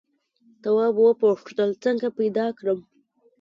تواب 0.61 0.95
وپوښتل 1.01 1.69
څنګه 1.83 2.07
پیدا 2.17 2.47
کړم. 2.57 2.79